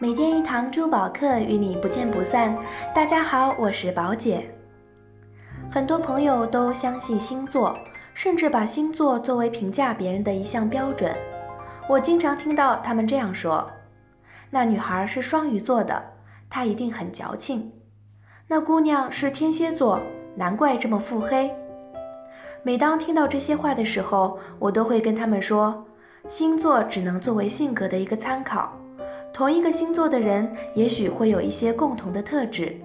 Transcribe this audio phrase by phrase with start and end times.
[0.00, 2.58] 每天一堂珠宝课，与你不见不散。
[2.92, 4.52] 大家好，我是宝姐。
[5.70, 7.78] 很多朋友都相信星座，
[8.14, 11.16] 甚至把星座作为评价别人的一项标准。
[11.88, 13.70] 我经常听到他们这样说
[14.50, 16.02] ：“那女孩是双鱼座的，
[16.48, 17.70] 她一定很矫情；
[18.48, 20.00] 那姑娘是天蝎座，
[20.34, 21.54] 难怪这么腹黑。”
[22.64, 25.86] 每当听到这些话的时候，我都会跟他们说，
[26.28, 28.72] 星座只能作为性格的一个参考。
[29.32, 32.76] 同一个星座的人，也许会有一些共同的特质，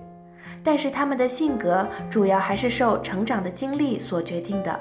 [0.64, 4.80] 但是他们的性格主要还是受成长的经历所决定的。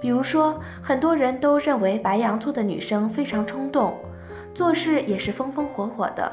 [0.00, 3.94] 比如说，很多人都认为白羊座的女生非常冲动，
[4.54, 6.30] 做事也是风风火火的。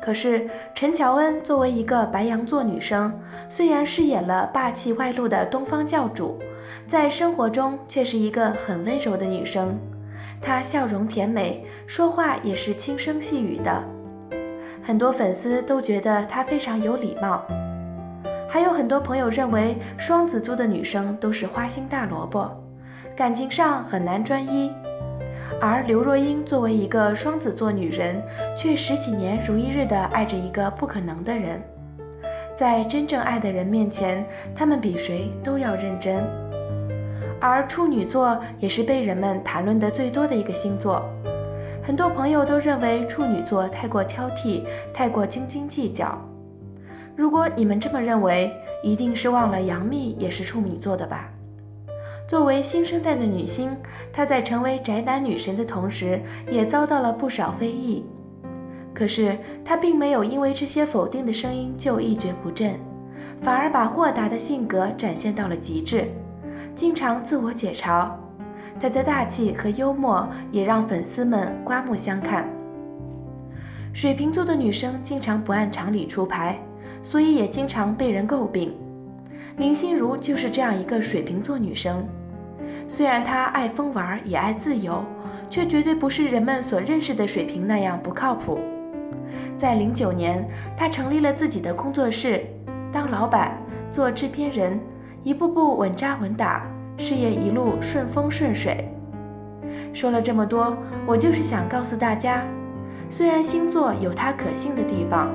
[0.00, 3.12] 可是陈乔恩作为一个白羊座女生，
[3.48, 6.38] 虽然饰演了霸气外露的东方教主，
[6.86, 9.78] 在生活中却是一个很温柔的女生。
[10.44, 13.82] 她笑容甜美，说话也是轻声细语的，
[14.82, 17.42] 很多粉丝都觉得她非常有礼貌。
[18.46, 22.48] 还有很多朋友认为双子座的女生都是花心大萝卜，
[23.16, 24.70] 感情上很难专一。
[25.60, 28.22] 而刘若英作为一个双子座女人，
[28.56, 31.62] 却十几年如一日的爱着一个不可能的人，
[32.54, 36.22] 在真正爱的人面前，他们比谁都要认真。
[37.46, 41.02] 而处女座也是被人们谈论的最多的一个星座，
[41.82, 44.62] 很多朋友都认为处女座太过挑剔，
[44.94, 46.18] 太过斤斤计较。
[47.14, 48.50] 如果你们这么认为，
[48.82, 51.30] 一定是忘了杨幂也是处女座的吧？
[52.26, 53.76] 作为新生代的女星，
[54.10, 58.06] 她在成为宅男女神的同时，也遭到了不少非议。
[58.94, 62.80] 可是她并没有因为这些否定的声音就一蹶不振，
[63.42, 66.08] 反而把豁达的性格展现到了极致。
[66.74, 68.10] 经常自我解嘲，
[68.80, 72.48] 他的大气和幽默也让粉丝们刮目相看。
[73.92, 76.58] 水瓶座的女生经常不按常理出牌，
[77.02, 78.74] 所以也经常被人诟病。
[79.56, 82.04] 林心如就是这样一个水瓶座女生，
[82.88, 85.04] 虽然她爱疯玩也爱自由，
[85.48, 88.58] 却绝对不是人们所认识的水瓶那样不靠谱。
[89.56, 90.44] 在零九年，
[90.76, 92.44] 她成立了自己的工作室，
[92.92, 93.56] 当老板，
[93.92, 94.80] 做制片人。
[95.24, 96.62] 一步步稳扎稳打，
[96.98, 98.86] 事业一路顺风顺水。
[99.94, 100.76] 说了这么多，
[101.06, 102.42] 我就是想告诉大家，
[103.08, 105.30] 虽然星座有它可信的地方，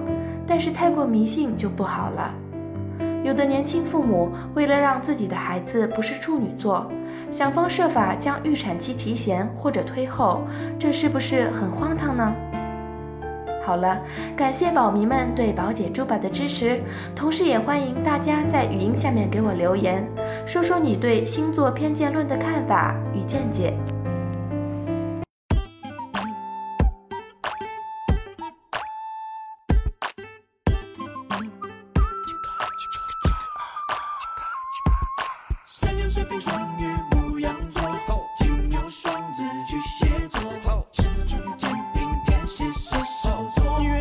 [0.45, 2.31] 但是太过迷信就不好了。
[3.23, 6.85] 有的年轻父母为了让自己的孩子不是处女座，
[7.31, 10.43] 想方设法将预产期提前或者推后，
[10.77, 12.31] 这是不是很荒唐呢？
[13.69, 14.01] 好了，
[14.35, 16.81] 感谢宝迷们对宝姐珠宝的支持，
[17.15, 20.03] 同时也欢迎大家在语音下面给我留言，
[20.43, 23.77] 说说你对星座偏见论的看法与见解。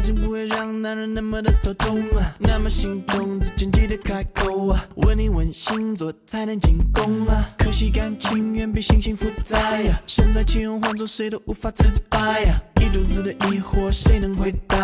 [0.00, 2.02] 爱情不会让男人那么的头痛，
[2.38, 7.26] 那么心动之前记得开口，问你问星座才能进宫。
[7.58, 9.60] 可惜感情远比星星复杂，
[10.06, 12.34] 身在其中换做谁都无法自拔。
[12.80, 14.78] 一肚子的疑惑谁能回答？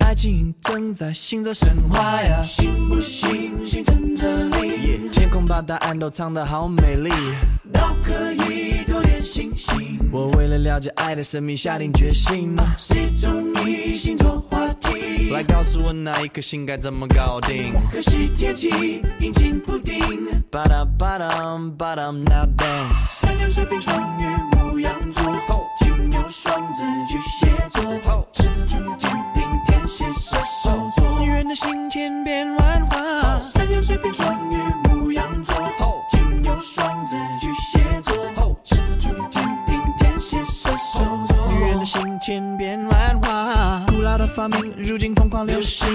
[0.00, 5.08] 爱情正在星座神话呀，信不信星辰这里？
[5.12, 7.10] 天空把答案都藏得好美丽，
[7.76, 9.98] 都可以多点信心。
[10.10, 12.56] 我为了了解爱的神秘下定决心。
[12.78, 15.30] 谁中意星座话题？
[15.30, 17.74] 来告诉我哪一颗星该怎么搞定？
[17.92, 20.00] 可惜天气阴晴不定。
[20.50, 21.28] Bada bada
[21.76, 23.20] bada now dance。
[23.20, 24.24] 山羊、水瓶、双鱼、
[24.56, 25.22] 牧羊座、
[25.80, 31.18] 金牛、双子、巨蟹座、狮子、处女、天平、天蝎、射手座。
[31.20, 33.38] 女人的心千变万化。
[33.40, 34.10] 山羊、水瓶、
[44.86, 45.88] 如今疯狂流行，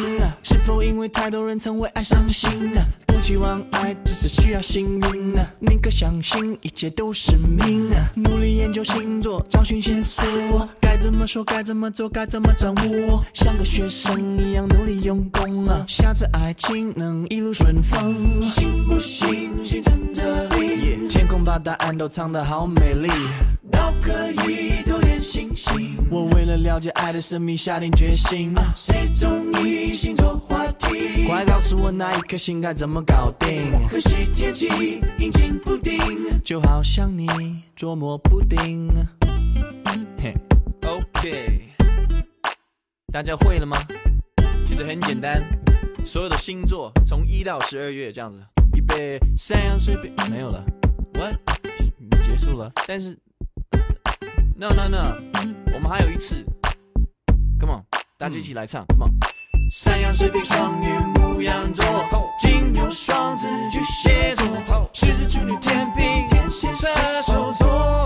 [0.44, 2.52] 是否因为太多人曾为爱伤心？
[3.08, 7.90] 不期望爱，只是需要幸运，宁可相信一切都是命。
[8.16, 13.24] 努力研究星座，找寻线索，该怎么说，该怎么做，该怎么掌握？
[13.34, 18.42] 像个学生一样努力用功，下次爱情能一路顺风。
[18.42, 21.08] 行不信星辰这里？
[21.08, 23.10] 天空把答案都藏得好美丽。
[23.72, 24.12] 都可
[24.50, 24.81] 以。
[25.22, 25.96] 星星。
[26.10, 28.54] 我为了了解爱的神秘下定决心。
[28.76, 31.28] 谁中意星座话题？
[31.28, 33.88] 快告诉我那一颗星该怎么搞定？
[33.88, 35.98] 可惜天气阴晴不定，
[36.44, 37.28] 就好像你
[37.76, 38.90] 捉摸不定。
[40.18, 40.34] 嘿
[40.88, 41.70] ，OK，
[43.12, 43.78] 大家会了吗？
[44.66, 45.42] 其实很简单，
[46.04, 48.42] 所有的星座从一到十二月这样子，
[48.74, 50.66] 预备，山羊水瓶没有了
[51.14, 51.36] ，What？
[52.24, 53.18] 结束了，但是
[54.62, 55.16] ，No No No，
[55.74, 56.46] 我们还有一次
[57.60, 57.84] ，Come on，
[58.16, 59.18] 大家一起来唱，Come on，
[59.72, 60.86] 山羊水瓶双鱼
[61.16, 61.84] 牧羊座，
[62.40, 66.78] 金牛双子巨蟹座，狮子处女天平射
[67.24, 68.01] 手座。